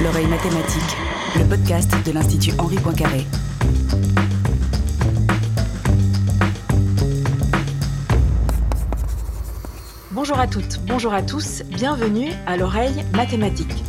[0.00, 0.96] L'oreille mathématique,
[1.36, 3.26] le podcast de l'Institut Henri Poincaré.
[10.12, 13.84] Bonjour à toutes, bonjour à tous, bienvenue à l'oreille mathématique.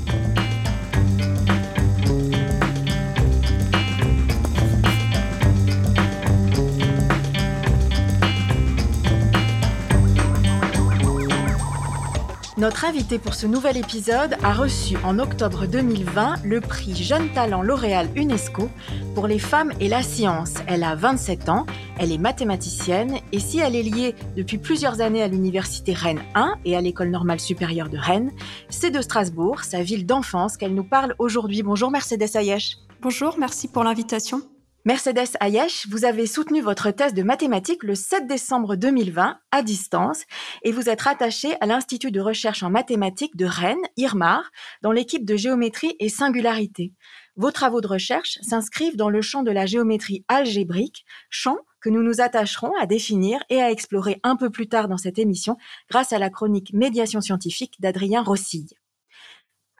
[12.59, 17.61] Notre invité pour ce nouvel épisode a reçu en octobre 2020 le prix Jeune Talent
[17.61, 18.69] L'Oréal UNESCO
[19.15, 20.55] pour les femmes et la science.
[20.67, 21.65] Elle a 27 ans,
[21.97, 26.55] elle est mathématicienne et si elle est liée depuis plusieurs années à l'université Rennes 1
[26.65, 28.33] et à l'école normale supérieure de Rennes,
[28.69, 31.63] c'est de Strasbourg, sa ville d'enfance, qu'elle nous parle aujourd'hui.
[31.63, 32.75] Bonjour Mercedes Ayesh.
[33.01, 34.41] Bonjour, merci pour l'invitation.
[34.85, 40.23] Mercedes Ayesh, vous avez soutenu votre thèse de mathématiques le 7 décembre 2020 à distance
[40.63, 44.49] et vous êtes rattaché à l'Institut de recherche en mathématiques de Rennes, IRMAR,
[44.81, 46.93] dans l'équipe de géométrie et singularité.
[47.35, 52.01] Vos travaux de recherche s'inscrivent dans le champ de la géométrie algébrique, champ que nous
[52.01, 55.57] nous attacherons à définir et à explorer un peu plus tard dans cette émission
[55.89, 58.69] grâce à la chronique Médiation scientifique d'Adrien Rossille.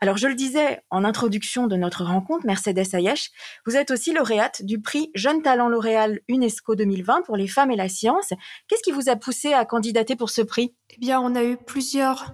[0.01, 3.31] Alors, je le disais en introduction de notre rencontre, Mercedes Ayesh,
[3.65, 7.75] vous êtes aussi lauréate du prix Jeune Talent L'Oréal UNESCO 2020 pour les femmes et
[7.75, 8.29] la science.
[8.67, 10.73] Qu'est-ce qui vous a poussé à candidater pour ce prix?
[10.91, 12.33] Eh bien, on a eu plusieurs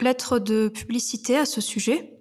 [0.00, 2.18] lettres de publicité à ce sujet.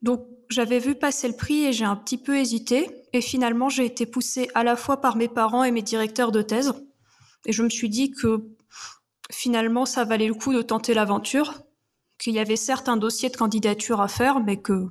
[0.00, 2.88] Donc, j'avais vu passer le prix et j'ai un petit peu hésité.
[3.12, 6.42] Et finalement, j'ai été poussée à la fois par mes parents et mes directeurs de
[6.42, 6.72] thèse.
[7.46, 8.44] Et je me suis dit que
[9.32, 11.64] finalement, ça valait le coup de tenter l'aventure
[12.22, 14.86] qu'il y avait certes un dossier de candidature à faire, mais que,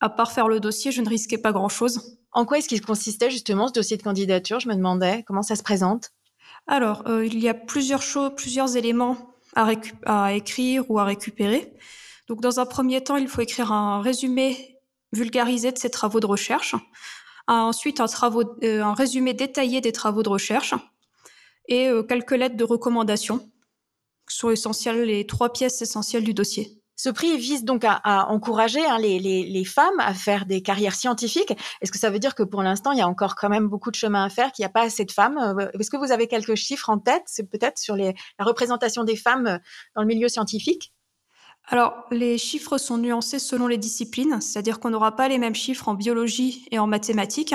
[0.00, 2.18] à part faire le dossier, je ne risquais pas grand-chose.
[2.32, 5.22] En quoi est-ce qu'il consistait justement ce dossier de candidature Je me demandais?
[5.26, 6.10] Comment ça se présente?
[6.66, 9.70] Alors, euh, il y a plusieurs choses, plusieurs éléments à,
[10.06, 11.74] à, écrire ou à récupérer.
[12.26, 14.78] Donc, dans un premier temps, il faut écrire un résumé
[15.12, 16.74] vulgarisé de ses travaux de recherche.
[17.48, 20.74] Ensuite, un, travaux, euh, un résumé détaillé des travaux de recherche
[21.68, 23.51] et euh, quelques lettres de recommandation
[24.34, 26.82] sont essentielles, les trois pièces essentielles du dossier.
[26.96, 31.52] Ce prix vise donc à, encourager hein, les, femmes à faire des carrières scientifiques.
[31.80, 33.90] Est-ce que ça veut dire que pour l'instant, il y a encore quand même beaucoup
[33.90, 35.36] de chemin à faire, qu'il n'y a pas assez de femmes?
[35.36, 39.16] Euh, Est-ce que vous avez quelques chiffres en tête C'est peut-être sur la représentation des
[39.16, 39.58] femmes euh,
[39.96, 40.92] dans le milieu scientifique?
[41.66, 45.88] Alors, les chiffres sont nuancés selon les disciplines, c'est-à-dire qu'on n'aura pas les mêmes chiffres
[45.88, 47.54] en biologie et en mathématiques.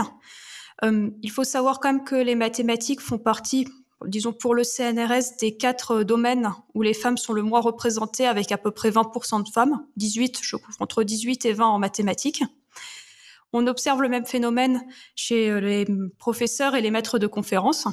[0.84, 3.68] Euh, il faut savoir quand même que les mathématiques font partie
[4.06, 8.52] disons pour le CNRS, des quatre domaines où les femmes sont le moins représentées avec
[8.52, 12.44] à peu près 20% de femmes, 18, je couvre entre 18 et 20 en mathématiques.
[13.54, 14.86] On observe le même phénomène
[15.16, 15.88] chez euh, les
[16.20, 17.88] professeurs et les maîtres de conférences.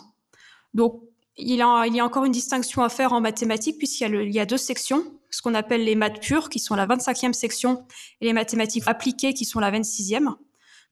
[0.74, 1.00] Donc,
[1.36, 4.46] il y, a, encore une distinction à faire en mathématiques puisqu'il y a, y a
[4.46, 7.86] deux sections, ce qu'on appelle les maths pures qui sont la 25e section
[8.20, 10.34] et les mathématiques appliquées qui sont la 26e.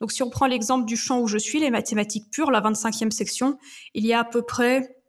[0.01, 3.13] Donc si on prend l'exemple du champ où je suis, les mathématiques pures, la 25e
[3.13, 3.57] section,
[3.95, 5.02] il y a à peu près euh,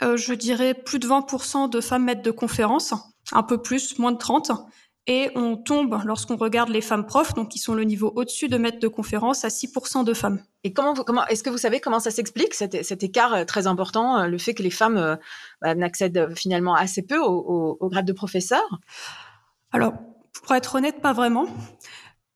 [0.00, 2.94] je dirais plus de 20% de femmes maîtres de conférences,
[3.32, 4.52] un peu plus, moins de 30.
[5.10, 8.58] Et on tombe, lorsqu'on regarde les femmes profs, donc qui sont le niveau au-dessus de
[8.58, 10.42] maîtres de conférences, à 6% de femmes.
[10.64, 13.66] Et comment, comment est-ce que vous savez comment ça s'explique, cet, cet, écart euh, très
[13.66, 15.18] important, euh, le fait que les femmes
[15.62, 18.62] bah, n'accèdent finalement assez peu au, au grade de professeur?
[19.72, 19.94] Alors,
[20.42, 21.46] pour être honnête, pas vraiment.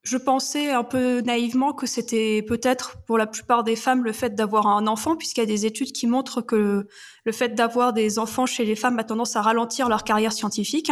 [0.03, 4.35] Je pensais un peu naïvement que c'était peut-être pour la plupart des femmes le fait
[4.35, 6.89] d'avoir un enfant, puisqu'il y a des études qui montrent que
[7.25, 10.91] le fait d'avoir des enfants chez les femmes a tendance à ralentir leur carrière scientifique.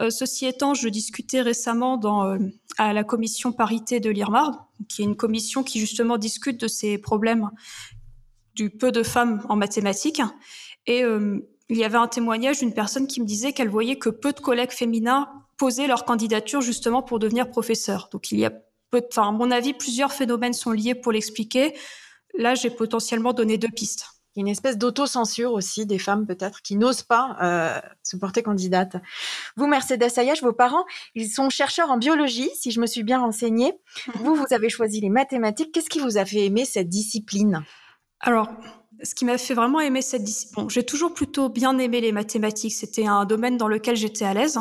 [0.00, 2.38] Euh, ceci étant, je discutais récemment dans, euh,
[2.78, 6.96] à la commission parité de l'IRMAR, qui est une commission qui justement discute de ces
[6.96, 7.50] problèmes
[8.54, 10.22] du peu de femmes en mathématiques.
[10.86, 14.08] Et euh, il y avait un témoignage d'une personne qui me disait qu'elle voyait que
[14.08, 15.28] peu de collègues féminins
[15.62, 18.08] poser leur candidature justement pour devenir professeur.
[18.10, 18.50] Donc il y a,
[18.90, 21.78] peu, enfin, à mon avis, plusieurs phénomènes sont liés pour l'expliquer.
[22.36, 24.06] Là, j'ai potentiellement donné deux pistes.
[24.34, 28.16] Il y a une espèce d'autocensure aussi des femmes peut-être qui n'osent pas euh, se
[28.16, 28.96] porter candidate.
[29.54, 33.20] Vous, Mercedes Ayash, vos parents, ils sont chercheurs en biologie, si je me suis bien
[33.20, 33.72] renseignée.
[34.16, 35.70] vous, vous avez choisi les mathématiques.
[35.70, 37.62] Qu'est-ce qui vous a fait aimer cette discipline?
[38.18, 38.48] Alors,
[39.04, 42.10] ce qui m'a fait vraiment aimer cette discipline, bon, j'ai toujours plutôt bien aimé les
[42.10, 42.74] mathématiques.
[42.74, 44.58] C'était un domaine dans lequel j'étais à l'aise.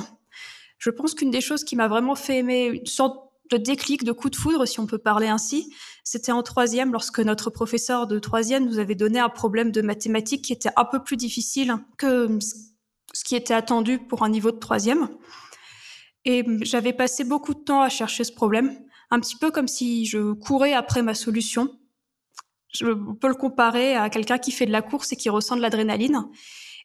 [0.81, 4.11] Je pense qu'une des choses qui m'a vraiment fait aimer une sorte de déclic, de
[4.11, 5.71] coup de foudre, si on peut parler ainsi,
[6.03, 10.43] c'était en troisième, lorsque notre professeur de troisième nous avait donné un problème de mathématiques
[10.43, 12.39] qui était un peu plus difficile que
[13.13, 15.09] ce qui était attendu pour un niveau de troisième.
[16.25, 18.75] Et j'avais passé beaucoup de temps à chercher ce problème,
[19.11, 21.69] un petit peu comme si je courais après ma solution.
[22.73, 25.61] je peux le comparer à quelqu'un qui fait de la course et qui ressent de
[25.61, 26.27] l'adrénaline.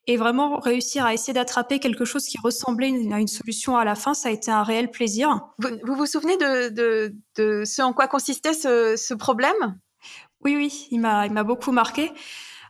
[0.09, 3.97] Et vraiment réussir à essayer d'attraper quelque chose qui ressemblait à une solution à la
[3.97, 5.41] fin, ça a été un réel plaisir.
[5.59, 9.79] Vous vous, souvenez de, de, de, ce en quoi consistait ce, ce problème?
[10.45, 12.13] Oui, oui, il m'a beaucoup marqué.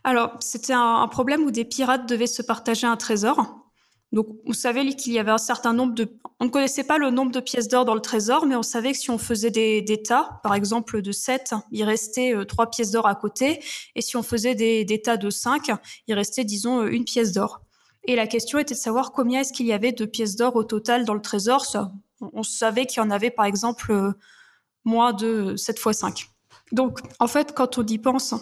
[0.03, 3.66] Alors, c'était un, un, problème où des pirates devaient se partager un trésor.
[4.13, 6.07] Donc, on savait qu'il y avait un certain nombre de...
[6.39, 8.93] On ne connaissait pas le nombre de pièces d'or dans le trésor, mais on savait
[8.93, 12.91] que si on faisait des, tas, par exemple de 7, il restait euh, trois pièces
[12.91, 13.61] d'or à côté.
[13.95, 15.71] Et si on faisait des, tas de 5,
[16.07, 17.61] il restait, disons, euh, une pièce d'or.
[18.05, 20.63] Et la question était de savoir combien est-ce qu'il y avait de pièces d'or au
[20.63, 21.65] total dans le trésor.
[22.21, 24.13] On savait qu'il y en avait, par exemple, euh,
[24.85, 26.27] moins de 7 fois 5.
[26.71, 28.33] Donc, en fait, quand on y pense,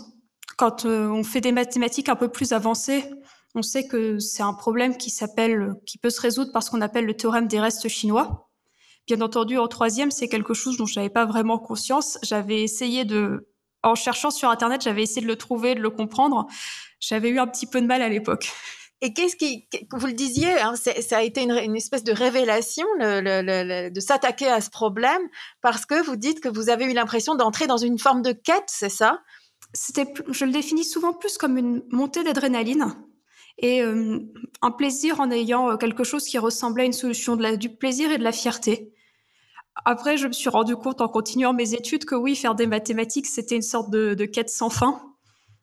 [0.58, 3.04] quand on fait des mathématiques un peu plus avancées,
[3.56, 6.81] on sait que c'est un problème qui s'appelle, qui peut se résoudre par ce qu'on
[6.81, 8.50] appelle le théorème des restes chinois.
[9.07, 12.18] Bien entendu, en troisième, c'est quelque chose dont je n'avais pas vraiment conscience.
[12.22, 13.48] J'avais essayé de,
[13.81, 16.48] en cherchant sur Internet, j'avais essayé de le trouver, de le comprendre.
[17.00, 18.52] J'avais eu un petit peu de mal à l'époque.
[19.02, 24.00] Et qu'est-ce qui, vous le disiez, hein, ça a été une, espèce de révélation de
[24.00, 25.22] s'attaquer à ce problème
[25.62, 28.63] parce que vous dites que vous avez eu l'impression d'entrer dans une forme de quête,
[28.68, 29.22] c'est ça?
[29.74, 32.96] C'était, je le définis souvent plus comme une montée d'adrénaline
[33.57, 34.19] et euh,
[34.62, 37.69] un plaisir en ayant euh, quelque chose qui ressemblait à une solution, de la, du
[37.69, 38.94] plaisir et de la fierté.
[39.86, 43.28] Après, je me suis rendu compte en continuant mes études que oui, faire des mathématiques,
[43.28, 45.02] c'était une sorte de, de, quête sans fin,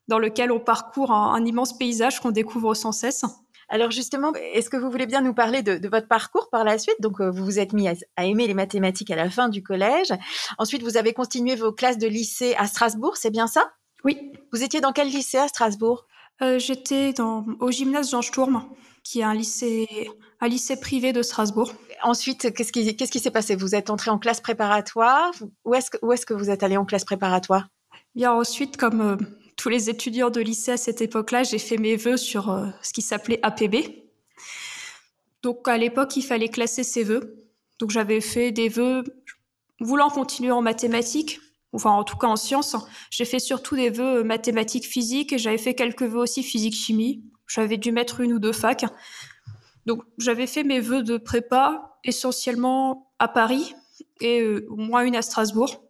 [0.08, 3.24] dans lequel on parcourt un, un immense paysage qu'on découvre sans cesse.
[3.68, 6.76] Alors justement, est-ce que vous voulez bien nous parler de, de votre parcours par la
[6.76, 7.00] suite?
[7.00, 9.62] Donc, euh, vous vous êtes mis à, à, aimer les mathématiques à la fin du
[9.62, 10.12] collège.
[10.58, 13.72] Ensuite, vous avez continué vos classes de lycée à Strasbourg, c'est bien ça?
[14.04, 14.32] Oui.
[14.52, 16.06] Vous étiez dans quel lycée à Strasbourg?
[16.40, 18.64] Euh, j'étais au gymnase Jean Sturm,
[19.04, 20.08] qui est un lycée,
[20.40, 21.72] un lycée privé de Strasbourg.
[22.02, 23.54] Ensuite, qu'est-ce qui s'est passé?
[23.54, 25.32] Vous êtes entré en classe préparatoire?
[25.64, 27.68] Où est-ce que, où est-ce que vous êtes allé en classe préparatoire?
[28.14, 29.16] Bien ensuite, comme euh,
[29.56, 32.92] tous les étudiants de lycée à cette époque-là, j'ai fait mes vœux sur euh, ce
[32.92, 33.76] qui s'appelait APB.
[35.42, 37.36] Donc à l'époque, il fallait classer ses vœux.
[37.78, 39.04] Donc j'avais fait des vœux
[39.80, 41.40] voulant continuer en mathématiques,
[41.72, 42.76] enfin en tout cas en sciences.
[43.10, 47.24] J'ai fait surtout des vœux euh, mathématiques, physiques, et j'avais fait quelques vœux aussi physique-chimie.
[47.48, 48.84] J'avais dû mettre une ou deux facs.
[49.86, 53.74] Donc j'avais fait mes vœux de prépa essentiellement à Paris
[54.20, 55.82] et euh, au moins une à Strasbourg.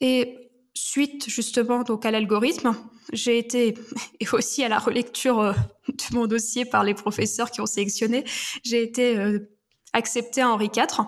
[0.00, 2.74] Et suite justement donc à l'algorithme,
[3.12, 3.74] j'ai été
[4.20, 5.52] et aussi à la relecture euh,
[5.88, 8.24] de mon dossier par les professeurs qui ont sélectionné,
[8.64, 9.38] j'ai été
[9.92, 11.04] acceptée à Henri IV.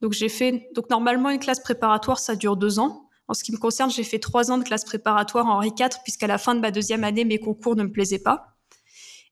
[0.00, 3.09] Donc j'ai fait donc normalement une classe préparatoire ça dure deux ans.
[3.30, 6.00] En ce qui me concerne, j'ai fait trois ans de classe préparatoire en Henri IV,
[6.02, 8.56] puisqu'à la fin de ma deuxième année, mes concours ne me plaisaient pas.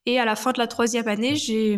[0.05, 1.77] Et à la fin de la troisième année, j'ai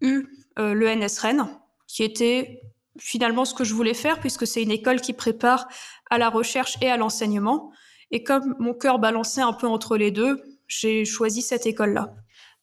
[0.00, 0.26] eu
[0.58, 1.46] euh, le NSREN,
[1.86, 2.62] qui était
[2.98, 5.68] finalement ce que je voulais faire, puisque c'est une école qui prépare
[6.10, 7.70] à la recherche et à l'enseignement.
[8.10, 12.12] Et comme mon cœur balançait un peu entre les deux, j'ai choisi cette école-là.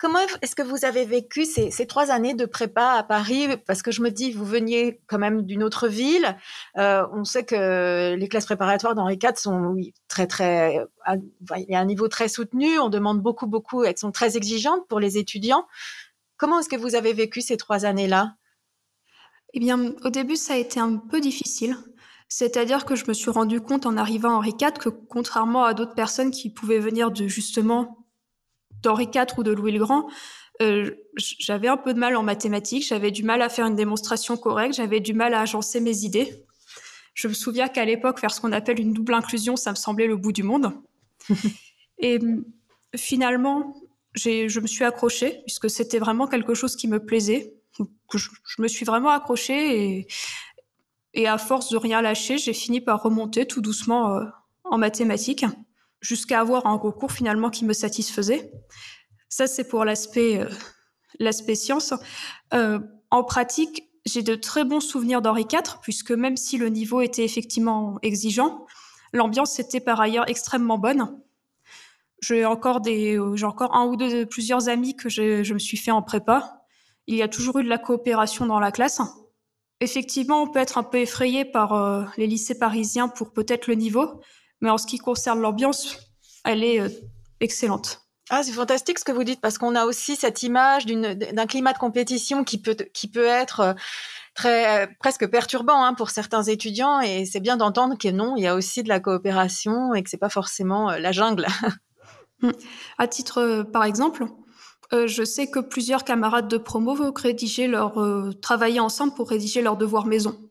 [0.02, 3.50] Comment est-ce que vous avez vécu ces, trois années de prépa à Paris?
[3.68, 6.36] Parce que je me dis, vous veniez quand même d'une autre ville.
[6.80, 10.80] Euh, on sait que les classes préparatoires d'Henri IV sont oui, très, très.
[10.80, 11.18] Euh,
[11.56, 12.80] il y a un niveau très soutenu.
[12.80, 13.84] On demande beaucoup, beaucoup.
[13.84, 15.68] Elles sont très exigeantes pour les étudiants.
[16.36, 18.34] Comment est-ce que vous avez vécu ces trois années-là?
[19.54, 21.78] Eh bien, au début, ça a été un peu difficile.
[22.28, 25.76] C'est-à-dire que je me suis rendu compte en arrivant à Henri IV que contrairement à
[25.76, 28.01] d'autres personnes qui pouvaient venir de justement
[28.82, 30.08] d'Henri IV ou de Louis le Grand,
[30.62, 34.38] euh, j'avais un peu de mal en mathématiques, j'avais du mal à faire une démonstration
[34.38, 36.46] correcte, j'avais du mal à agencer mes idées.
[37.14, 40.08] Je me souviens qu'à l'époque, faire ce qu'on appelle une double inclusion, ça me semblait
[40.08, 40.74] le bout du monde.
[42.00, 42.20] Et
[42.96, 43.76] finalement,
[44.14, 47.54] je me suis accrochée, puisque c'était vraiment quelque chose qui me plaisait.
[48.14, 50.08] Je, je me suis vraiment accrochée et,
[51.14, 54.26] et, à force de rien lâcher, j'ai fini par remonter tout doucement euh,
[54.66, 55.46] en mathématiques
[56.02, 58.52] jusqu'à avoir un concours finalement qui me satisfaisait.
[59.30, 61.94] Ça, c'est pour l'aspect euh, science.
[62.54, 62.80] Euh,
[63.12, 67.24] en pratique, j'ai de très bons souvenirs d'Henri IV, puisque même si le niveau était
[67.24, 68.66] effectivement exigeant,
[69.14, 71.18] l'ambiance était par ailleurs extrêmement bonne.
[72.22, 76.02] J'ai encore j'ai encore un ou deux, plusieurs amis que je, me suis fait en
[76.02, 76.64] prépa.
[77.08, 79.02] Il y a toujours eu de la coopération dans la classe.
[79.80, 83.74] Effectivement, on peut être un peu effrayé par euh, les lycées parisiens pour peut-être le
[83.74, 84.22] niveau,
[84.62, 85.98] mais en ce qui concerne l'ambiance,
[86.46, 86.90] elle est euh,
[87.40, 88.02] excellente.
[88.30, 91.74] Ah, c'est fantastique ce que vous dites parce qu'on a aussi cette image d'un climat
[91.74, 93.74] de compétition qui peut, qui peut être euh,
[94.36, 98.48] très presque perturbant hein, pour certains étudiants et c'est bien d'entendre que non, il y
[98.48, 101.46] a aussi de la coopération et que c'est pas forcément euh, la jungle.
[102.42, 102.54] Hum.
[102.98, 104.26] à titre, par exemple,
[104.94, 107.94] je sais que plusieurs camarades de promo vont rédiger leur
[108.42, 110.51] travailler ensemble pour rédiger leurs devoirs maison.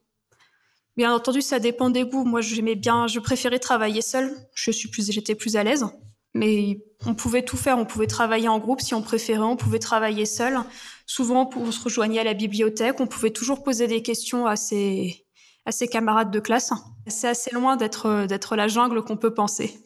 [1.01, 2.27] Bien entendu, ça dépend des goûts.
[2.27, 4.37] Moi, j'aimais bien, je préférais travailler seule.
[4.53, 5.87] Je suis plus, j'étais plus à l'aise.
[6.35, 7.79] Mais on pouvait tout faire.
[7.79, 9.41] On pouvait travailler en groupe si on préférait.
[9.41, 10.59] On pouvait travailler seul.
[11.07, 13.01] Souvent, on se rejoignait à la bibliothèque.
[13.01, 15.25] On pouvait toujours poser des questions à ses,
[15.65, 16.71] à ses camarades de classe.
[17.07, 19.83] C'est assez loin d'être, d'être la jungle qu'on peut penser.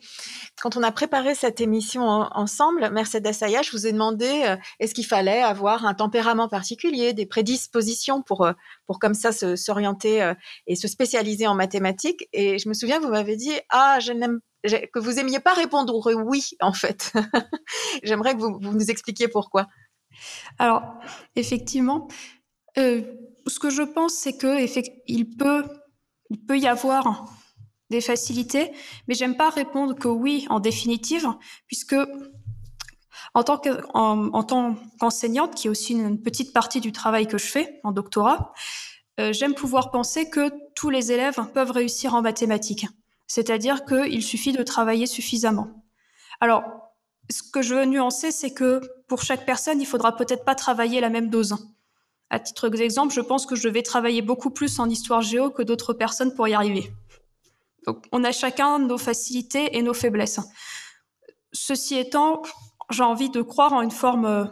[0.60, 4.94] Quand on a préparé cette émission ensemble, Mercedes Aya, je vous ai demandé euh, est-ce
[4.94, 8.52] qu'il fallait avoir un tempérament particulier, des prédispositions pour, euh,
[8.86, 10.34] pour comme ça s'orienter euh,
[10.66, 12.28] et se spécialiser en mathématiques?
[12.32, 16.00] Et je me souviens, vous m'avez dit ah, je n'aime que vous aimiez pas répondre
[16.14, 17.12] oui, en fait.
[18.02, 19.66] J'aimerais que vous, vous, nous expliquiez pourquoi.
[20.58, 20.94] Alors,
[21.36, 22.08] effectivement,
[22.76, 24.64] ce que je pense, c'est que
[25.06, 25.64] il peut,
[26.30, 27.28] il peut y avoir
[27.90, 28.72] des facilités,
[29.08, 31.28] mais j'aime pas répondre que oui en définitive,
[31.66, 31.96] puisque
[33.34, 37.92] en tant qu'enseignante, qui est aussi une, petite partie du travail que je fais en
[37.92, 38.52] doctorat,
[39.20, 42.86] euh, j'aime pouvoir penser que tous les élèves peuvent réussir en mathématiques.
[43.26, 45.84] C'est-à-dire qu'il suffit de travailler suffisamment.
[46.40, 46.62] Alors,
[47.30, 51.00] ce que je veux nuancer, c'est que pour chaque personne, il faudra peut-être pas travailler
[51.00, 51.56] la même dose.
[52.30, 55.62] À titre d'exemple, je pense que je vais travailler beaucoup plus en histoire géo que
[55.62, 56.92] d'autres personnes pour y arriver.
[57.86, 60.40] Donc, on a chacun nos facilités et nos faiblesses.
[61.52, 62.42] Ceci étant,
[62.90, 64.50] j'ai envie de croire en une forme,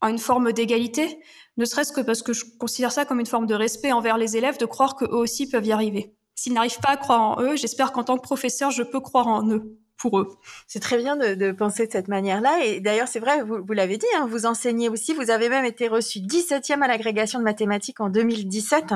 [0.00, 1.20] en une forme d'égalité,
[1.56, 4.36] ne serait-ce que parce que je considère ça comme une forme de respect envers les
[4.36, 6.14] élèves, de croire qu'eux aussi peuvent y arriver.
[6.34, 9.26] S'ils n'arrivent pas à croire en eux, j'espère qu'en tant que professeur, je peux croire
[9.26, 10.36] en eux pour eux.
[10.66, 12.62] C'est très bien de, penser de cette manière-là.
[12.64, 15.14] Et d'ailleurs, c'est vrai, vous, l'avez dit, hein, vous enseignez aussi.
[15.14, 18.92] Vous avez même été reçu 17e à l'agrégation de mathématiques en 2017.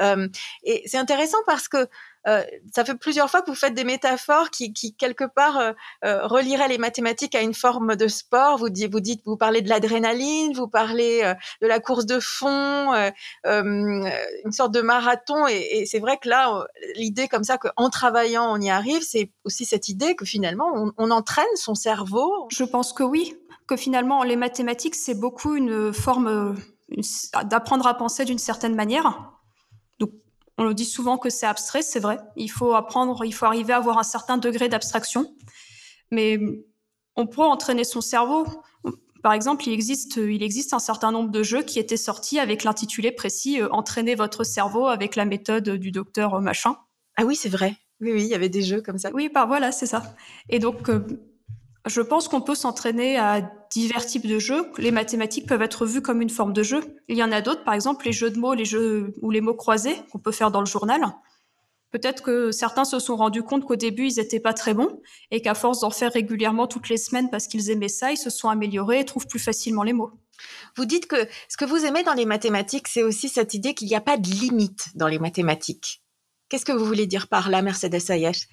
[0.00, 0.28] Euh,
[0.64, 1.86] et c'est intéressant parce que
[2.26, 2.42] euh,
[2.74, 5.72] ça fait plusieurs fois que vous faites des métaphores qui, quelque part, euh,
[6.04, 8.58] euh, relieraient les mathématiques à une forme de sport.
[8.58, 8.68] Vous,
[9.24, 11.22] vous, parlez de l'adrénaline, vous parlez
[11.62, 12.92] de la course de fond,
[13.44, 15.46] une sorte de marathon.
[15.46, 19.64] Et, c'est vrai que là, l'idée comme ça qu'en travaillant, on y arrive, c'est aussi
[19.64, 22.48] cette idée que finalement, on, entraîne son cerveau.
[22.50, 23.34] Je pense que oui,
[23.66, 26.54] que finalement, les mathématiques, c'est beaucoup une forme
[27.44, 29.38] d'apprendre à penser d'une certaine manière
[30.58, 32.18] on le dit souvent que c'est abstrait, c'est vrai.
[32.36, 35.32] Il faut apprendre, il faut arriver à avoir un certain degré d'abstraction.
[36.10, 36.38] Mais
[37.14, 38.44] on peut entraîner son cerveau.
[39.22, 42.64] Par exemple, il existe, il existe un certain nombre de jeux qui étaient sortis avec
[42.64, 46.76] l'intitulé précis euh, Entraîner votre cerveau avec la méthode du docteur machin.
[47.16, 47.76] Ah oui, c'est vrai.
[48.00, 49.10] Oui, oui, il y avait des jeux comme ça.
[49.12, 50.14] Oui, bah voilà, c'est ça.
[50.48, 51.04] Et donc, euh,
[51.86, 54.70] je pense qu'on peut s'entraîner à divers types de jeux.
[54.78, 56.80] Les mathématiques peuvent être vues comme une forme de jeu.
[57.08, 59.40] Il y en a d'autres, par exemple les jeux de mots, les jeux ou les
[59.40, 61.00] mots croisés qu'on peut faire dans le journal.
[61.90, 65.40] Peut-être que certains se sont rendus compte qu'au début ils n'étaient pas très bons et
[65.40, 68.50] qu'à force d'en faire régulièrement toutes les semaines parce qu'ils aimaient ça, ils se sont
[68.50, 70.12] améliorés et trouvent plus facilement les mots.
[70.76, 73.88] Vous dites que ce que vous aimez dans les mathématiques, c'est aussi cette idée qu'il
[73.88, 76.02] n'y a pas de limite dans les mathématiques.
[76.48, 78.48] Qu'est-ce que vous voulez dire par là, Mercedes Ayash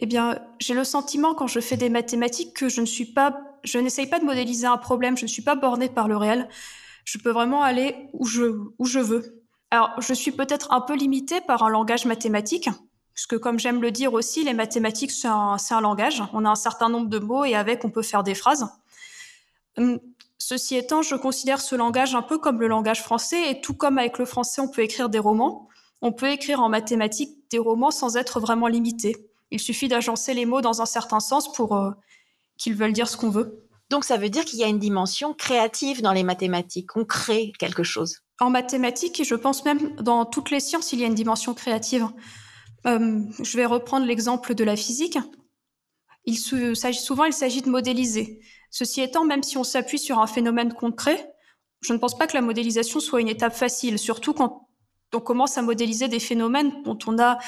[0.00, 3.38] eh bien, j'ai le sentiment quand je fais des mathématiques que je ne suis pas,
[3.62, 6.48] je n'essaye pas de modéliser un problème, je ne suis pas bornée par le réel.
[7.04, 8.44] Je peux vraiment aller où je,
[8.78, 9.44] où je veux.
[9.70, 12.68] Alors, je suis peut-être un peu limitée par un langage mathématique,
[13.14, 16.22] puisque comme j'aime le dire aussi, les mathématiques, c'est un, un, langage.
[16.32, 18.66] On a un certain nombre de mots et avec, on peut faire des phrases.
[19.76, 20.00] Hum,
[20.38, 23.98] ceci étant, je considère ce langage un peu comme le langage français, et tout comme
[23.98, 25.68] avec le français, on peut écrire des romans,
[26.02, 29.16] on peut écrire en mathématiques des romans sans être vraiment limité.
[29.50, 31.90] Il suffit d'agencer les mots dans un certain sens pour euh,
[32.58, 33.64] qu'ils veulent dire ce qu'on veut.
[33.90, 36.96] Donc ça veut dire qu'il y a une dimension créative dans les mathématiques.
[36.96, 38.20] On crée quelque chose.
[38.40, 41.54] En mathématiques, et je pense même dans toutes les sciences, il y a une dimension
[41.54, 42.08] créative.
[42.86, 45.18] Euh, je vais reprendre l'exemple de la physique.
[46.24, 46.38] Il
[46.76, 48.40] s'agit souvent, il s'agit de modéliser.
[48.70, 51.32] Ceci étant, même si on s'appuie sur un phénomène concret,
[51.80, 54.68] je ne pense pas que la modélisation soit une étape facile, surtout quand
[55.12, 57.38] on commence à modéliser des phénomènes dont on a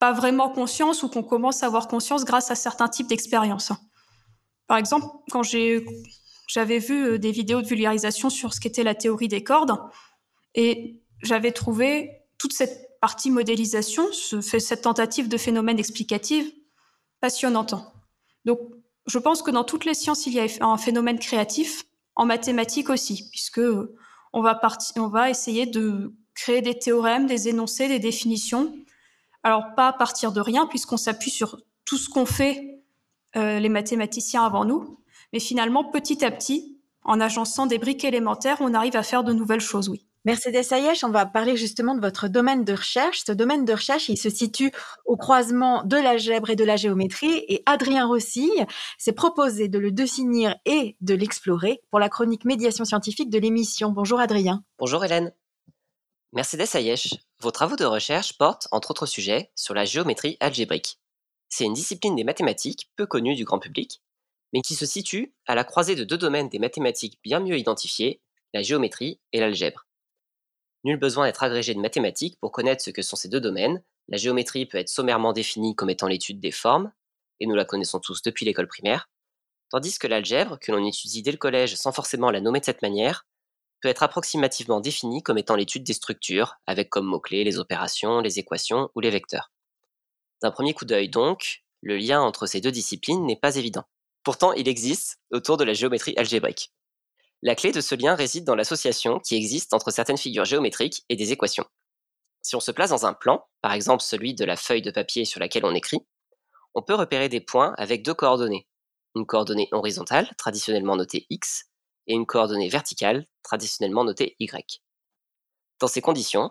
[0.00, 3.70] pas vraiment conscience ou qu'on commence à avoir conscience grâce à certains types d'expériences.
[4.66, 9.28] Par exemple, quand j'avais vu euh, des vidéos de vulgarisation sur ce qu'était la théorie
[9.28, 9.78] des cordes,
[10.54, 16.50] et j'avais trouvé toute cette partie modélisation, cette tentative de phénomène explicatif,
[17.20, 17.74] passionnante.
[18.46, 18.58] Donc,
[19.06, 21.84] je pense que dans toutes les sciences, il y a un phénomène créatif,
[22.16, 23.60] en mathématiques aussi, puisque
[24.32, 24.60] on va,
[24.96, 28.74] on va essayer de créer des théorèmes, des énoncés, des définitions
[29.42, 32.82] alors pas à partir de rien, puisqu'on s'appuie sur tout ce qu'ont fait
[33.36, 34.98] euh, les mathématiciens avant nous,
[35.32, 39.32] mais finalement, petit à petit, en agençant des briques élémentaires, on arrive à faire de
[39.32, 40.06] nouvelles choses, oui.
[40.26, 43.22] Mercedes Ayesh, on va parler justement de votre domaine de recherche.
[43.26, 44.70] Ce domaine de recherche, il se situe
[45.06, 47.42] au croisement de l'algèbre et de la géométrie.
[47.48, 48.50] Et Adrien Rossi
[48.98, 53.92] s'est proposé de le définir et de l'explorer pour la chronique médiation scientifique de l'émission.
[53.92, 54.62] Bonjour Adrien.
[54.78, 55.32] Bonjour Hélène.
[56.34, 61.00] Mercedes Ayesh, Vos travaux de recherche portent, entre autres sujets, sur la géométrie algébrique.
[61.48, 64.02] C'est une discipline des mathématiques peu connue du grand public,
[64.52, 68.20] mais qui se situe à la croisée de deux domaines des mathématiques bien mieux identifiés,
[68.52, 69.86] la géométrie et l'algèbre.
[70.84, 73.82] Nul besoin d'être agrégé de mathématiques pour connaître ce que sont ces deux domaines.
[74.08, 76.92] La géométrie peut être sommairement définie comme étant l'étude des formes,
[77.40, 79.08] et nous la connaissons tous depuis l'école primaire,
[79.70, 82.82] tandis que l'algèbre, que l'on étudie dès le collège sans forcément la nommer de cette
[82.82, 83.24] manière,
[83.80, 88.38] peut être approximativement définie comme étant l'étude des structures, avec comme mots-clés les opérations, les
[88.38, 89.52] équations ou les vecteurs.
[90.42, 93.84] D'un premier coup d'œil donc, le lien entre ces deux disciplines n'est pas évident.
[94.22, 96.72] Pourtant, il existe autour de la géométrie algébrique.
[97.42, 101.16] La clé de ce lien réside dans l'association qui existe entre certaines figures géométriques et
[101.16, 101.64] des équations.
[102.42, 105.24] Si on se place dans un plan, par exemple celui de la feuille de papier
[105.24, 106.06] sur laquelle on écrit,
[106.74, 108.66] on peut repérer des points avec deux coordonnées,
[109.14, 111.69] une coordonnée horizontale, traditionnellement notée x,
[112.10, 114.80] et une coordonnée verticale, traditionnellement notée y.
[115.78, 116.50] Dans ces conditions,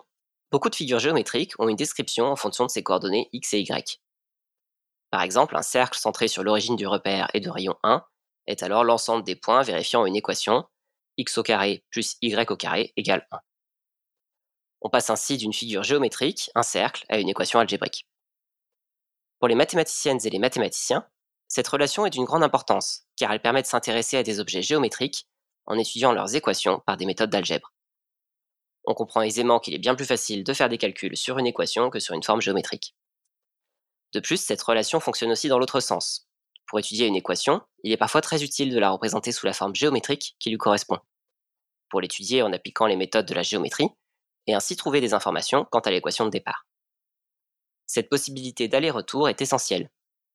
[0.52, 4.02] beaucoup de figures géométriques ont une description en fonction de ces coordonnées x et y.
[5.12, 8.06] Par exemple, un cercle centré sur l'origine du repère et de rayon 1
[8.48, 10.64] est alors l'ensemble des points vérifiant une équation
[11.18, 13.40] x au carré plus y au carré égale 1.
[14.82, 18.08] On passe ainsi d'une figure géométrique, un cercle, à une équation algébrique.
[19.40, 21.06] Pour les mathématiciennes et les mathématiciens,
[21.50, 25.28] cette relation est d'une grande importance, car elle permet de s'intéresser à des objets géométriques
[25.70, 27.72] en étudiant leurs équations par des méthodes d'algèbre.
[28.86, 31.90] On comprend aisément qu'il est bien plus facile de faire des calculs sur une équation
[31.90, 32.96] que sur une forme géométrique.
[34.14, 36.28] De plus, cette relation fonctionne aussi dans l'autre sens.
[36.66, 39.76] Pour étudier une équation, il est parfois très utile de la représenter sous la forme
[39.76, 40.98] géométrique qui lui correspond.
[41.90, 43.90] Pour l'étudier en appliquant les méthodes de la géométrie,
[44.48, 46.66] et ainsi trouver des informations quant à l'équation de départ.
[47.86, 49.90] Cette possibilité d'aller-retour est essentielle,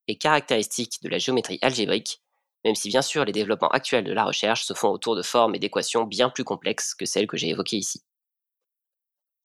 [0.06, 2.23] et caractéristique de la géométrie algébrique,
[2.64, 5.54] même si bien sûr les développements actuels de la recherche se font autour de formes
[5.54, 8.02] et d'équations bien plus complexes que celles que j'ai évoquées ici.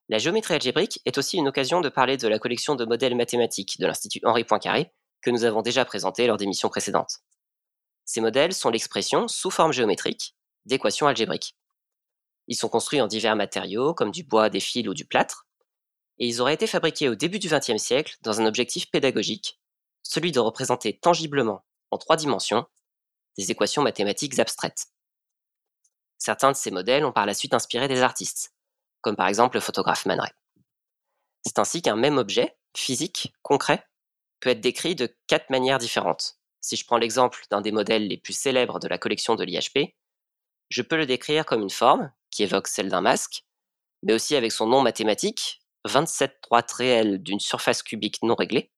[0.08, 3.80] La géométrie algébrique est aussi une occasion de parler de la collection de modèles mathématiques
[3.80, 7.20] de l'Institut Henri Poincaré que nous avons déjà présenté lors d'émissions précédentes.
[8.06, 11.56] Ces modèles sont l'expression, sous forme géométrique, d'équations algébriques.
[12.48, 15.46] Ils sont construits en divers matériaux, comme du bois, des fils ou du plâtre,
[16.18, 19.60] et ils auraient été fabriqués au début du XXe siècle dans un objectif pédagogique,
[20.02, 22.66] celui de représenter tangiblement, en trois dimensions,
[23.38, 24.88] des équations mathématiques abstraites.
[26.18, 28.54] Certains de ces modèles ont par la suite inspiré des artistes,
[29.02, 30.20] comme par exemple le photographe Man.
[31.46, 33.86] C'est ainsi qu'un même objet, physique, concret,
[34.40, 36.38] peut être décrit de quatre manières différentes.
[36.62, 39.96] Si je prends l'exemple d'un des modèles les plus célèbres de la collection de l'IHP,
[40.70, 43.46] je peux le décrire comme une forme, qui évoque celle d'un masque,
[44.04, 48.72] mais aussi avec son nom mathématique, 27 droites réelles d'une surface cubique non réglée,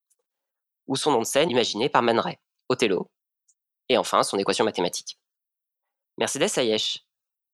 [0.88, 2.22] ou son nom de scène imaginé par Man
[2.70, 3.10] Othello,
[3.90, 5.18] et enfin son équation mathématique.
[6.18, 7.06] Mercedes Hayesh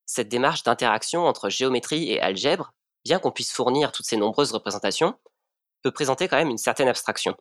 [0.07, 5.13] cette démarche d'interaction entre géométrie et algèbre, bien qu'on puisse fournir toutes ces nombreuses représentations,
[5.83, 7.35] peut présenter quand même une certaine abstraction.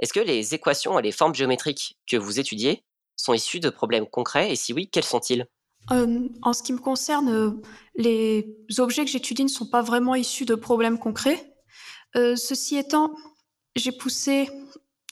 [0.00, 2.84] Est-ce que les équations et les formes géométriques que vous étudiez
[3.16, 5.46] sont issues de problèmes concrets et si oui, quels sont-ils?
[5.88, 7.50] En ce qui me concerne, euh,
[7.94, 8.46] les
[8.78, 11.54] objets que j'étudie ne sont pas vraiment issus de problèmes concrets.
[12.16, 13.14] Euh, ceci étant,
[13.76, 14.50] j'ai poussé,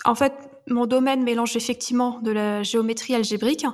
[0.05, 0.35] en fait,
[0.69, 3.67] mon domaine mélange effectivement de la géométrie algébrique,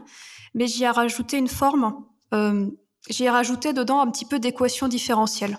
[0.54, 2.04] mais j'y ai rajouté une forme
[2.34, 2.66] euh,
[3.08, 5.58] j'ai rajouté dedans un petit peu d'équations différentielles.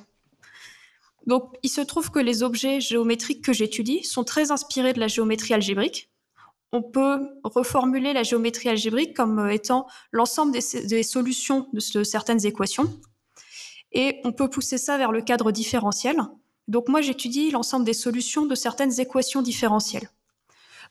[1.28, 5.08] Donc, il se trouve que les objets géométriques que j'étudie sont très inspirés de la
[5.08, 6.12] géométrie algébrique.
[6.72, 12.46] On peut reformuler la géométrie algébrique comme euh, étant l'ensemble des, solutions de, de, certaines
[12.46, 12.92] équations.
[13.92, 16.18] Et on peut pousser ça vers le cadre différentiel.
[16.68, 20.10] Donc, moi, j'étudie l'ensemble des solutions de certaines équations différentielles.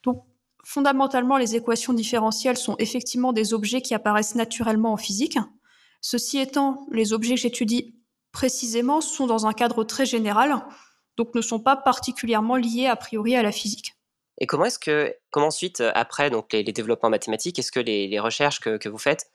[0.04, 0.24] Donc,
[0.64, 5.38] fondamentalement, les équations différentielles sont effectivement des objets qui apparaissent naturellement en physique.
[6.00, 7.94] Ceci étant, les objets que j'étudie
[8.32, 10.64] précisément sont dans un cadre très général,
[11.16, 13.94] donc ne sont pas particulièrement liés a priori à la physique.
[14.38, 18.18] Et comment est-ce que, comment ensuite, euh, après donc les, développements mathématiques, est-ce que les,
[18.18, 19.30] recherches que, vous faites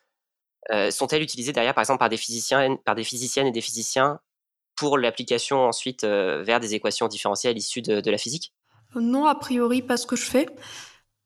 [0.71, 4.19] euh, sont-elles utilisées derrière, par exemple, par des physiciens, par des physiciennes et des physiciens
[4.75, 8.53] pour l'application ensuite euh, vers des équations différentielles issues de, la physique?
[8.95, 10.47] Non, a priori, pas ce que je fais.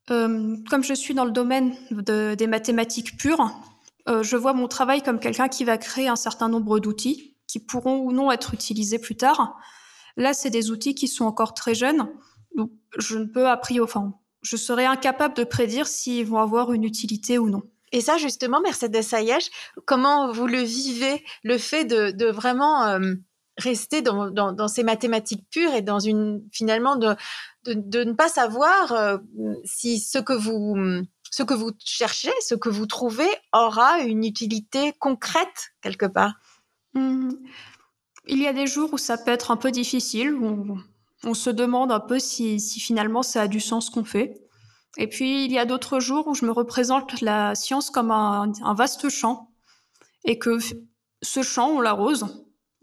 [0.08, 3.52] Comme je suis dans le domaine des mathématiques pures,
[4.10, 7.60] euh, je vois mon travail comme quelqu'un qui va créer un certain nombre d'outils qui
[7.60, 9.58] pourront ou non être utilisés plus tard.
[10.18, 12.10] Là, c'est des outils qui sont encore très jeunes,
[12.56, 16.74] donc je ne peux a priori, enfin, je serais incapable de prédire s'ils vont avoir
[16.74, 17.64] une utilité ou non.
[17.92, 19.50] Et ça, justement, Mercedes Ayesh,
[19.86, 23.14] comment vous le vivez, le fait de, vraiment euh,
[23.58, 27.16] rester dans, ces mathématiques pures et dans une, finalement, de,
[27.66, 29.18] de, ne pas savoir euh,
[29.64, 34.94] si ce que vous ce que vous cherchez, ce que vous trouvez aura une utilité
[35.00, 36.36] concrète quelque part.
[36.94, 37.32] Mmh.
[38.28, 40.78] Il y a des jours où ça peut être un peu difficile, où
[41.24, 44.40] on, se demande un peu si, finalement ça a du sens qu'on fait.
[44.98, 48.74] Et puis il y a d'autres jours où je me représente la science comme un
[48.76, 49.50] vaste champ
[50.26, 50.60] et que
[51.24, 52.28] ce champ, on l'arrose,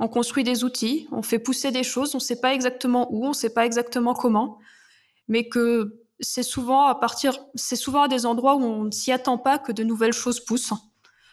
[0.00, 3.26] on construit des outils, on fait pousser des choses, on ne sait pas exactement où,
[3.26, 4.58] on ne sait pas exactement comment,
[5.28, 9.12] mais que c'est souvent à partir, c'est souvent à des endroits où on ne s'y
[9.12, 10.72] attend pas que de nouvelles choses poussent.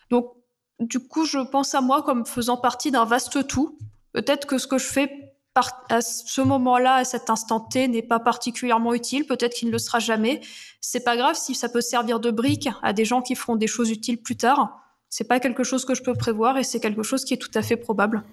[0.10, 0.34] Donc,
[0.80, 3.78] du coup, je pense à moi comme faisant partie d'un vaste tout.
[4.12, 5.34] Peut-être que ce que je fais
[5.90, 9.26] à ce moment-là, à cet instant T, n'est pas particulièrement utile.
[9.26, 10.42] Peut-être qu'il ne le sera jamais.
[10.82, 13.66] C'est pas grave si ça peut servir de brique à des gens qui feront des
[13.66, 14.80] choses utiles plus tard.
[15.10, 17.50] C'est pas quelque chose que je peux prévoir et c'est quelque chose qui est tout
[17.56, 18.24] à fait probable.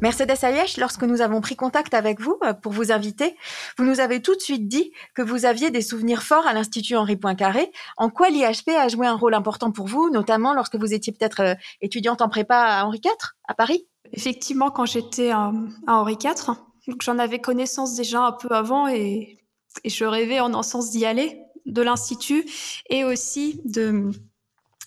[0.00, 3.36] Mercedes Ayesh, lorsque nous avons pris contact avec vous euh, pour vous inviter,
[3.76, 6.96] vous nous avez tout de suite dit que vous aviez des souvenirs forts à l'Institut
[6.96, 7.70] Henri Poincaré.
[7.98, 11.40] En quoi l'IHP a joué un rôle important pour vous, notamment lorsque vous étiez peut-être
[11.40, 13.12] euh, étudiante en prépa à Henri IV,
[13.46, 13.86] à Paris?
[14.12, 15.52] Effectivement, quand j'étais à
[15.86, 16.56] Henri IV,
[17.02, 19.38] j'en avais connaissance déjà un peu avant et,
[19.84, 22.46] et je rêvais en un sens d'y aller, de l'Institut
[22.88, 24.10] et aussi de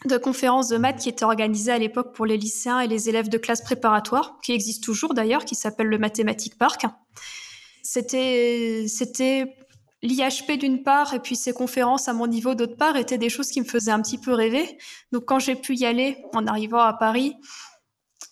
[0.06, 3.30] de conférences de maths qui étaient organisées à l'époque pour les lycéens et les élèves
[3.30, 6.86] de classe préparatoire, qui existe toujours d'ailleurs, qui s'appelle le Mathématique Park.
[7.84, 9.56] C'était, c'était
[10.02, 13.50] l'IHP d'une part et puis ces conférences à mon niveau d'autre part étaient des choses
[13.50, 14.78] qui me faisaient un petit peu rêver.
[15.12, 17.36] Donc quand j'ai pu y aller en arrivant à Paris,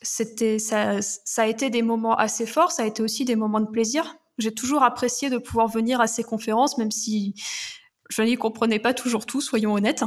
[0.02, 3.62] c'était ça, ça a été des moments assez forts, ça a été aussi des moments
[3.62, 4.16] de plaisir.
[4.38, 7.36] J'ai toujours apprécié de pouvoir venir à ces conférences, même si
[8.10, 10.04] je n'y comprenais pas toujours tout, soyons honnêtes.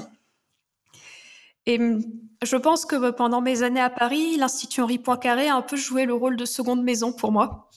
[1.66, 2.02] Et hum,
[2.42, 6.04] je pense que pendant mes années à Paris, l'Institut Henri Poincaré a un peu joué
[6.04, 7.70] le rôle de seconde maison pour moi.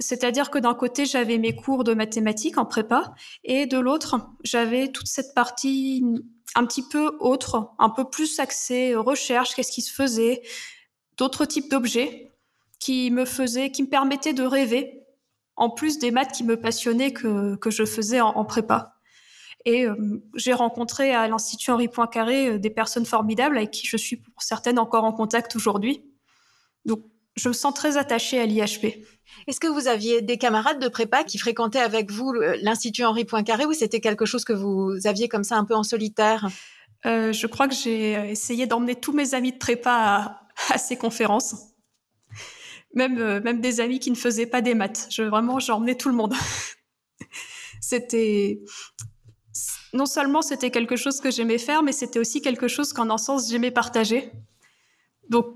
[0.00, 4.92] C'est-à-dire que d'un côté, j'avais mes cours de mathématiques en prépa, et de l'autre, j'avais
[4.92, 6.04] toute cette partie
[6.54, 10.42] un petit peu autre, un peu plus axée recherche, qu'est-ce qui se faisait,
[11.16, 12.34] d'autres types d'objets
[12.78, 15.02] qui me faisaient, qui me permettaient de rêver,
[15.56, 18.95] en plus des maths qui me passionnaient que, que je faisais en prépa.
[19.66, 19.96] Et euh,
[20.36, 24.40] j'ai rencontré à l'Institut Henri Poincaré euh, des personnes formidables avec qui je suis pour
[24.40, 26.04] certaines encore en contact aujourd'hui.
[26.84, 29.04] Donc, je me sens très attachée à l'IHP.
[29.48, 33.66] Est-ce que vous aviez des camarades de prépa qui fréquentaient avec vous l'Institut Henri Poincaré
[33.66, 36.48] ou c'était quelque chose que vous aviez comme ça un peu en solitaire?
[37.04, 41.56] Euh, Je crois que j'ai essayé d'emmener tous mes amis de prépa à, ces conférences.
[42.94, 45.08] Même, même des amis qui ne faisaient pas des maths.
[45.10, 46.34] Je, vraiment, j'ai emmené tout le monde.
[47.80, 48.60] c'était
[49.96, 53.18] non seulement c'était quelque chose que j'aimais faire, mais c'était aussi quelque chose qu'en un
[53.18, 54.30] sens j'aimais partager.
[55.28, 55.46] Donc,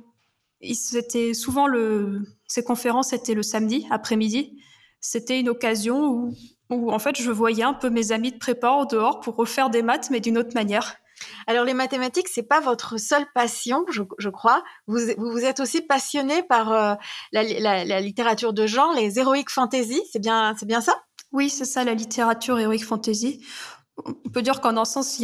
[0.73, 4.61] c'était souvent le, ces conférences étaient le samedi après-midi.
[5.01, 6.35] C'était une occasion où,
[6.69, 9.71] où, en fait, je voyais un peu mes amis de prépa en dehors pour refaire
[9.71, 10.97] des maths, mais d'une autre manière.
[11.47, 14.63] Alors, les mathématiques, c'est pas votre seule passion, je, crois.
[14.87, 16.95] Vous, vous, êtes aussi passionné par euh,
[17.33, 17.43] la,
[17.85, 20.03] la, littérature de genre, les héroïques fantasy.
[20.11, 20.95] C'est bien, c'est bien ça?
[21.33, 23.45] Oui, c'est ça, la littérature héroïque fantasy
[24.05, 25.21] on peut dire qu'en un sens,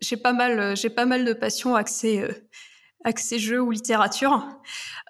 [0.00, 2.46] j'ai pas mal, de passion accès,
[3.04, 4.46] accès jeux ou littérature.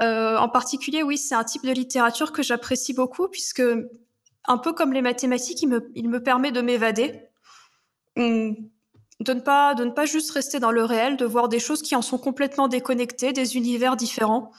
[0.03, 3.63] Euh, en particulier, oui, c'est un type de littérature que j'apprécie beaucoup puisque,
[4.45, 5.69] un peu comme les mathématiques, il
[6.09, 7.23] me, permet de m'évader,
[8.17, 8.55] de
[9.21, 9.41] ne
[9.91, 13.33] pas, juste rester dans le réel, de voir des choses qui en sont complètement déconnectées,
[13.33, 14.53] des univers différents.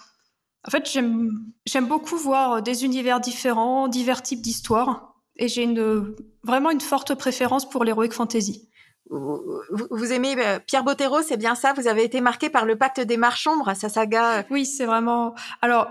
[0.68, 5.09] En fait, j'aime beaucoup voir des univers différents, divers types d'histoires
[5.39, 8.69] et j'ai une, vraiment une forte préférence pour l'heroic fantasy.
[9.10, 11.73] Vous, aimez euh, Pierre Bottero, c'est bien ça?
[11.73, 14.45] Vous avez été marqué par le pacte des Marchombres, sa saga?
[14.52, 15.34] Oui, c'est vraiment.
[15.63, 15.88] Alors,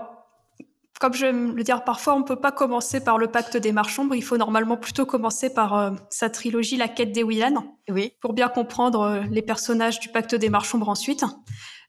[1.01, 3.73] comme je vais le dire parfois, on ne peut pas commencer par le pacte des
[3.73, 4.15] Marchombres.
[4.15, 7.75] Il faut normalement plutôt commencer par euh, sa trilogie La quête des Willan.
[7.89, 8.13] Oui.
[8.21, 11.25] Pour bien comprendre euh, les personnages du pacte des Marchombres ensuite.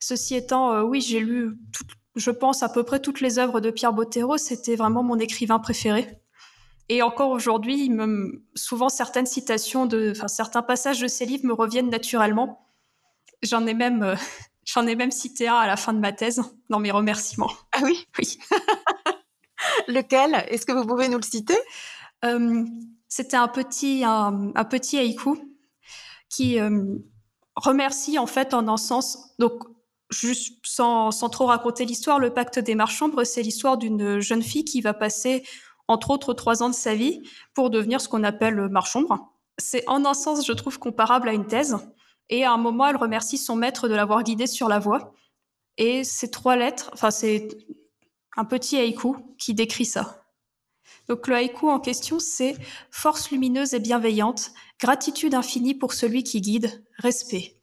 [0.01, 1.59] Ceci étant, oui, j'ai lu,
[2.17, 4.37] je pense, à peu près toutes les œuvres de Pierre Bottero.
[4.37, 6.09] C'était vraiment mon écrivain préféré.
[6.93, 7.89] Et encore aujourd'hui,
[8.57, 12.67] souvent certaines citations de, enfin certains passages de ces livres me reviennent naturellement.
[13.45, 14.17] J'en ai même, euh,
[14.65, 17.53] j'en ai même cité un à la fin de ma thèse dans mes remerciements.
[17.71, 18.39] Ah oui, oui.
[19.87, 20.45] Lequel?
[20.49, 21.57] Est-ce que vous pouvez nous le citer?
[22.25, 22.65] Euh,
[23.07, 25.39] C'était un petit, un, petit haïku
[26.29, 26.97] qui euh,
[27.55, 29.37] remercie en fait en un sens.
[29.39, 29.63] Donc
[30.11, 34.65] juste sans, sans trop raconter l'histoire, le pacte des marchands, c'est l'histoire d'une jeune fille
[34.65, 35.45] qui va passer
[35.91, 37.23] entre autres trois ans de sa vie,
[37.53, 39.33] pour devenir ce qu'on appelle marchombre.
[39.59, 41.77] C'est en un sens, je trouve, comparable à une thèse.
[42.29, 45.13] Et à un moment, elle remercie son maître de l'avoir guidée sur la voie.
[45.77, 47.49] Et ces trois lettres, enfin, c'est
[48.37, 50.23] un petit haïku qui décrit ça.
[51.09, 52.57] Donc le haïku en question, c'est
[52.91, 57.57] force lumineuse et bienveillante, gratitude infinie pour celui qui guide, respect.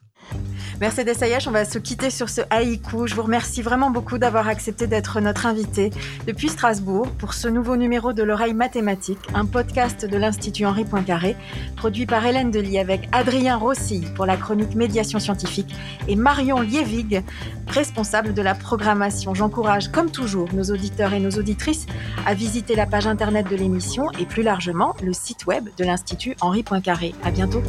[0.79, 3.07] Mercedes Ayash, on va se quitter sur ce haïku.
[3.07, 5.89] Je vous remercie vraiment beaucoup d'avoir accepté d'être notre invité
[6.27, 11.35] depuis Strasbourg pour ce nouveau numéro de l'oreille mathématique, un podcast de l'Institut Henri Poincaré,
[11.77, 15.73] produit par Hélène Delis avec Adrien Rossi pour la chronique médiation scientifique
[16.07, 17.23] et Marion Lievig,
[17.67, 19.33] responsable de la programmation.
[19.33, 21.87] J'encourage, comme toujours, nos auditeurs et nos auditrices
[22.27, 26.35] à visiter la page internet de l'émission et plus largement le site web de l'Institut
[26.39, 27.15] Henri Poincaré.
[27.23, 27.63] À bientôt.